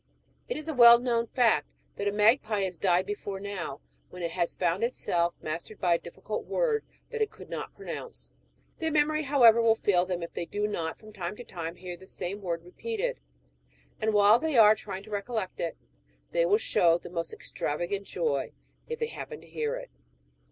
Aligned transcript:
It 0.49 0.57
is 0.57 0.67
a 0.67 0.73
well 0.73 0.97
known 0.97 1.27
fact, 1.27 1.67
that 1.95 2.07
a 2.07 2.11
magpie 2.11 2.61
has 2.63 2.75
died 2.79 3.05
before 3.05 3.39
now, 3.39 3.81
when 4.09 4.23
it 4.23 4.31
has 4.31 4.55
found 4.55 4.83
itself 4.83 5.35
mastered 5.43 5.79
by 5.79 5.93
a 5.93 5.99
difiicult 5.99 6.45
word 6.45 6.83
that 7.11 7.21
it 7.21 7.29
could 7.29 7.51
not 7.51 7.75
pronounce. 7.75 8.31
Their 8.79 8.91
memory, 8.91 9.21
however, 9.21 9.61
will 9.61 9.75
fail 9.75 10.07
them 10.07 10.23
if 10.23 10.33
they 10.33 10.45
do 10.47 10.65
not 10.65 10.97
from 10.97 11.13
time 11.13 11.35
to 11.35 11.43
time 11.43 11.75
hear 11.75 11.95
the 11.97 12.07
same 12.07 12.41
word 12.41 12.63
repeated; 12.63 13.19
and 14.01 14.11
while 14.11 14.39
they 14.39 14.57
are 14.57 14.73
trying 14.73 15.03
to 15.03 15.11
recollect 15.11 15.59
it, 15.59 15.77
they 16.31 16.47
will 16.47 16.57
show 16.57 16.97
the 16.97 17.11
most 17.11 17.31
extravagant 17.31 18.07
joy, 18.07 18.53
if 18.87 18.97
they 18.97 19.05
happen 19.09 19.39
to 19.41 19.47
hear 19.47 19.75
it. 19.75 19.91